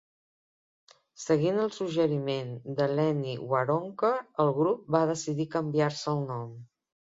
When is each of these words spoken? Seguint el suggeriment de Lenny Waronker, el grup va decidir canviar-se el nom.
Seguint 1.23 1.59
el 1.63 1.69
suggeriment 1.75 2.49
de 2.81 2.89
Lenny 3.01 3.37
Waronker, 3.53 4.13
el 4.47 4.53
grup 4.59 4.91
va 4.99 5.05
decidir 5.15 5.49
canviar-se 5.59 6.15
el 6.19 6.27
nom. 6.35 6.53